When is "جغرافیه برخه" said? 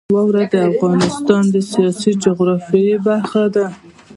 2.23-3.43